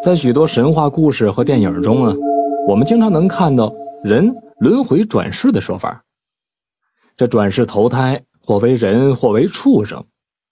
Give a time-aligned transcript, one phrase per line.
[0.00, 2.14] 在许多神话故事和电影中啊，
[2.68, 3.74] 我们经常能看到
[4.04, 6.04] 人轮回转世的说法。
[7.16, 10.04] 这转世投胎，或为人，或为畜生，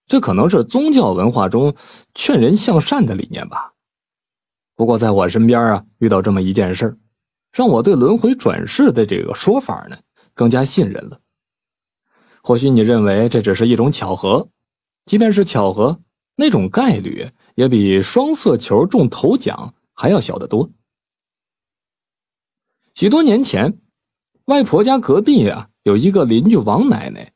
[0.08, 1.72] 这可能是宗教文化中
[2.12, 3.72] 劝人向善的理念吧。
[4.74, 6.98] 不过，在我身边啊，遇到这么一件事
[7.52, 9.96] 让我对轮回转世的这个说法呢
[10.34, 11.20] 更加信任了。
[12.42, 14.48] 或许你认为这只是一种巧合，
[15.04, 16.00] 即便是巧合，
[16.34, 17.30] 那种概率。
[17.56, 20.70] 也比双色球中头奖还要小得多。
[22.94, 23.78] 许多年前，
[24.44, 27.32] 外婆家隔壁啊有一个邻居王奶奶，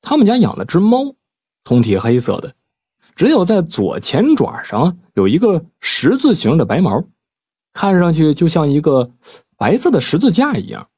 [0.00, 1.14] 他们家养了只猫，
[1.64, 2.54] 通体黑色的，
[3.16, 7.04] 只有在左前爪上有一个十字形的白毛，
[7.72, 9.12] 看上去就像一个
[9.56, 10.88] 白色的十字架一样。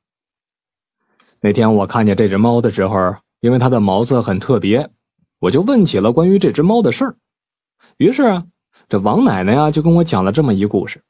[1.41, 4.91] 那天我看见这只猫的时候，因为它的毛色很特别，
[5.39, 7.17] 我就问起了关于这只猫的事儿，
[7.97, 8.47] 于是啊。
[8.89, 11.03] 这王奶奶呀，就跟我讲了这么一故事。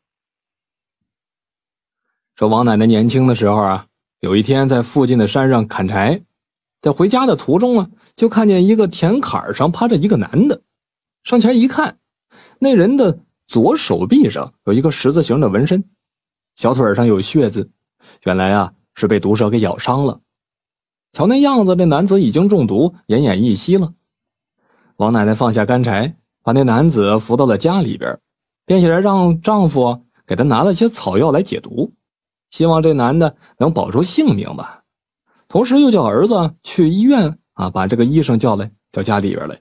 [2.35, 3.87] 说王奶奶年轻的时候啊，
[4.21, 6.23] 有一天在附近的山上砍柴，
[6.81, 10.63] 在回家的途中啊，就看见一个田坎上趴着一个男的。
[11.23, 11.99] 上前一看，
[12.59, 15.85] 那人的左手臂上有一个十字形的纹身，
[16.55, 17.71] 小腿上有血渍，
[18.25, 20.21] 原来啊是被毒蛇给咬伤了。
[21.13, 23.93] 瞧那样子，这男子已经中毒，奄奄一息了。
[24.97, 26.17] 王奶奶放下干柴。
[26.47, 28.17] 把那男子扶到了家里边，
[28.65, 31.93] 并且让丈夫给他拿了些草药来解毒，
[32.51, 34.85] 希望这男的能保住性命吧。
[35.49, 39.61] 同时又叫儿子去医院啊，把这个医生叫来，叫家里边来。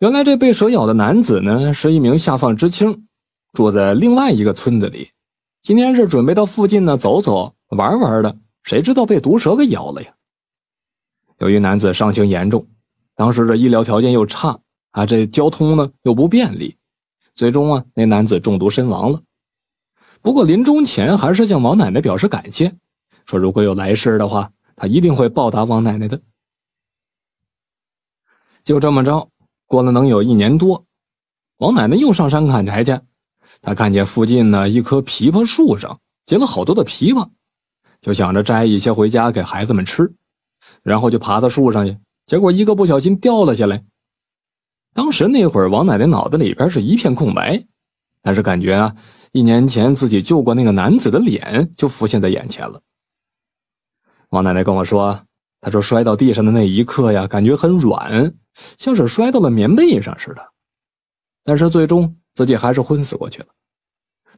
[0.00, 3.06] 原来这被蛇咬的男子呢，是一名下放知青，
[3.52, 5.08] 住在另外一个村子里。
[5.62, 10.12] 今天是准备到附近呢走走玩玩的，谁知道被毒蛇给咬了呀？
[11.38, 12.66] 由于男子伤情严重，
[13.14, 14.58] 当时这医疗条件又差。
[14.90, 16.76] 啊，这交通呢又不便利，
[17.34, 19.22] 最终啊，那男子中毒身亡了。
[20.20, 22.74] 不过临终前还是向王奶奶表示感谢，
[23.24, 26.20] 说如果有来世的话，他一定会报答王奶奶的。
[28.62, 29.30] 就这么着，
[29.66, 30.84] 过了能有一年多，
[31.58, 33.00] 王奶奶又上山砍柴去，
[33.62, 37.28] 她看见附近呢一棵枇杷树上结了好多的枇杷，
[38.02, 40.12] 就想着摘一些回家给孩子们吃，
[40.82, 41.96] 然后就爬到树上去，
[42.26, 43.82] 结果一个不小心掉了下来。
[44.92, 47.64] 当时那会儿，王奶奶脑子里边是一片空白，
[48.22, 48.94] 但是感觉啊，
[49.32, 52.80] 一年前自己救过那个男子的脸就浮现在眼前了。
[54.30, 55.20] 王奶奶跟我说，
[55.60, 58.34] 她说摔到地上的那一刻呀，感觉很软，
[58.78, 60.52] 像是摔到了棉被上似的，
[61.44, 63.46] 但是最终自己还是昏死过去了。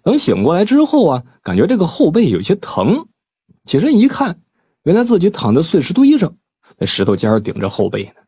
[0.02, 3.06] 等醒过来之后啊，感觉这个后背有些疼，
[3.64, 4.40] 起身一看，
[4.82, 6.36] 原来自己躺在碎石堆上，
[6.76, 8.21] 那石头尖顶着后背呢。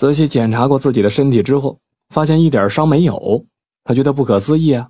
[0.00, 1.78] 仔细检查过自己的身体之后，
[2.08, 3.44] 发现一点伤没有，
[3.84, 4.88] 他觉得不可思议啊。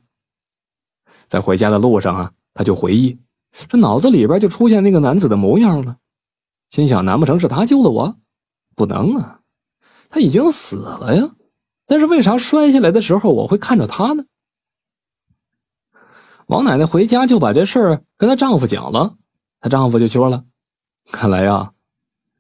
[1.27, 3.19] 在回家的路上啊，他就回忆，
[3.69, 5.97] 这脑子里边就出现那个男子的模样了，
[6.69, 8.17] 心想：难不成是他救了我？
[8.77, 9.41] 不能啊，
[10.11, 11.29] 他已经死了呀。
[11.89, 14.25] 但是为啥摔下来的时候我会看着他呢？
[16.47, 19.17] 王奶奶回家就把这事儿跟她丈夫讲了，
[19.59, 20.45] 她丈夫就说了
[21.11, 21.73] ：“看来呀，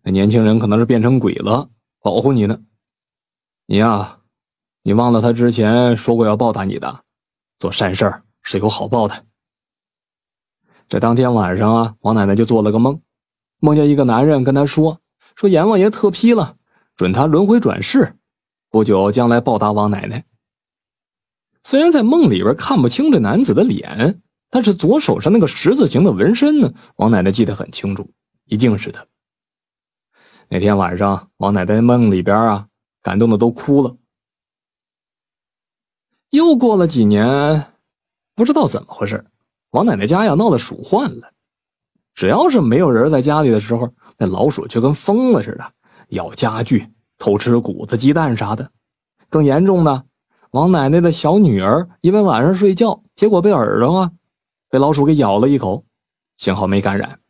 [0.04, 1.68] 那年轻人可能是变成鬼了。”
[2.02, 2.60] 保护你呢，
[3.66, 4.20] 你呀，
[4.82, 7.04] 你忘了他之前说过要报答你的，
[7.58, 9.26] 做善事是有好报的。
[10.88, 13.00] 这当天晚上啊，王奶奶就做了个梦，
[13.60, 15.00] 梦见一个男人跟她说
[15.36, 16.56] ：“说阎王爷特批了，
[16.96, 18.16] 准他轮回转世，
[18.70, 20.24] 不久将来报答王奶奶。”
[21.62, 28.10] 虽然在梦里边看不清这男子的脸，但是左手上那个十字形的纹身呢，王奶奶记得很清楚，
[28.46, 29.06] 一定是他。
[30.52, 32.66] 那天晚上，王奶奶梦里边啊，
[33.02, 33.96] 感动的都哭了。
[36.30, 37.72] 又过了几年，
[38.34, 39.24] 不知道怎么回事，
[39.70, 41.32] 王奶奶家呀闹了鼠患了。
[42.14, 43.88] 只要是没有人在家里的时候，
[44.18, 45.72] 那老鼠就跟疯了似的，
[46.08, 46.84] 咬家具、
[47.16, 48.72] 偷吃谷子、鸡蛋啥的。
[49.28, 50.04] 更严重的，
[50.50, 54.10] 王奶奶的小女儿因为晚上睡觉，结果被耳朵啊
[54.68, 55.84] 被老鼠给咬了一口，
[56.38, 57.20] 幸好没感染。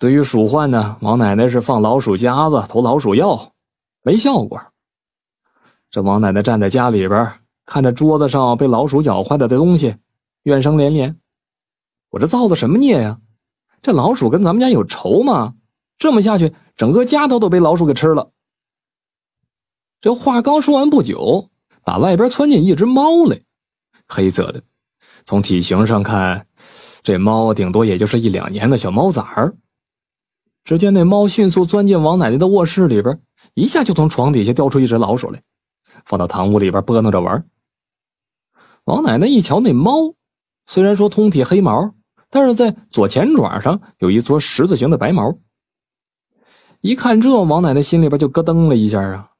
[0.00, 3.52] 对于鼠患呢，王奶奶是放老鼠夹子、投老鼠药，
[4.02, 4.58] 没效果。
[5.90, 7.30] 这王奶奶站在家里边，
[7.66, 9.94] 看着桌子上被老鼠咬坏的东西，
[10.44, 11.14] 怨声连连。
[12.08, 13.18] 我这造的什么孽呀？
[13.82, 15.52] 这老鼠跟咱们家有仇吗？
[15.98, 18.30] 这么下去，整个家都都被老鼠给吃了。
[20.00, 21.50] 这话刚说完不久，
[21.84, 23.38] 打外边窜进一只猫来，
[24.08, 24.62] 黑色的，
[25.26, 26.46] 从体型上看，
[27.02, 29.54] 这猫顶多也就是一两年的小猫崽儿。
[30.70, 33.20] 只见那猫迅速钻进王奶奶的卧室里边，
[33.54, 35.42] 一下就从床底下叼出一只老鼠来，
[36.04, 37.44] 放到堂屋里边拨弄着玩。
[38.84, 40.14] 王奶奶一瞧那猫，
[40.66, 41.92] 虽然说通体黑毛，
[42.30, 45.36] 但是在左前爪上有一撮十字形的白毛。
[46.82, 49.32] 一看这，王奶奶心里边就咯噔了一下啊！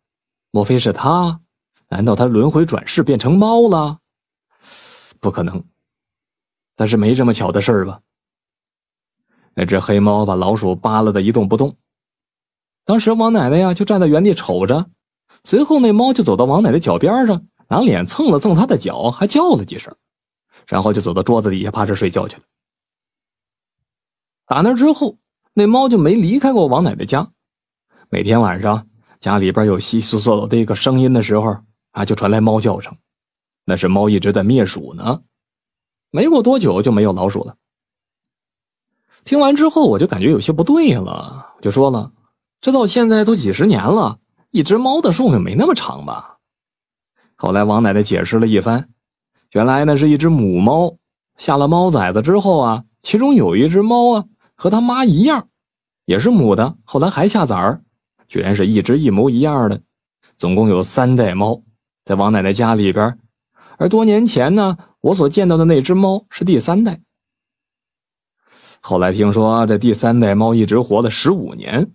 [0.51, 1.43] 莫非是他？
[1.91, 4.01] 难道他轮回转世变成猫了？
[5.21, 5.63] 不可能，
[6.75, 8.01] 但是没这么巧的事儿吧？
[9.55, 11.77] 那只黑猫把老鼠扒拉的一动不动。
[12.85, 14.91] 当时王奶奶呀就站在原地瞅着，
[15.45, 19.95] 随后那猫就走到王奶奶脚边上，拿脸蹭了蹭她的脚，还叫了几声，
[20.67, 22.43] 然后就走到桌子底下趴着睡觉去了。
[24.47, 25.19] 打那之后，
[25.55, 27.31] 那猫就没离开过王奶奶家。
[28.09, 28.89] 每天晚上
[29.21, 31.57] 家里边有窸窸窣窣的一个声音的时候
[31.93, 32.93] 啊，就传来猫叫声，
[33.65, 35.23] 那是猫一直在灭鼠呢。
[36.11, 37.55] 没过多久就没有老鼠了。
[39.25, 42.11] 听完之后，我就感觉有些不对了，就说了
[42.61, 44.19] ：“这到现在都几十年了，
[44.51, 46.39] 一只猫的寿命没那么长吧？”
[47.37, 48.89] 后来王奶奶解释了一番，
[49.53, 50.97] 原来那是一只母猫
[51.37, 54.25] 下了猫崽子之后啊，其中有一只猫啊
[54.57, 55.49] 和它妈一样，
[56.05, 57.83] 也是母的，后来还下崽儿，
[58.27, 59.81] 居然是一只一模一样的，
[60.37, 61.63] 总共有三代猫
[62.05, 63.19] 在王奶奶家里边，
[63.79, 67.01] 而多年前呢，我所见到的那只猫是第三代。
[68.81, 71.87] 后来听说这第三代猫一直活了十五年，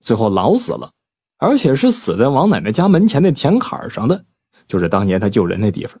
[0.00, 0.90] 最后老死了，
[1.38, 4.24] 而且是死在王奶奶家门前的田坎上的，
[4.66, 5.98] 就是当年他救人那地方。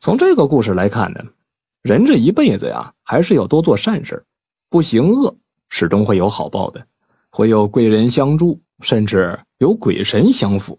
[0.00, 1.20] 从这个故事来看呢，
[1.82, 4.24] 人这一辈子呀，还是要多做善事，
[4.70, 5.36] 不行恶，
[5.68, 6.84] 始终会有好报的，
[7.30, 10.78] 会有贵人相助，甚至有鬼神相辅。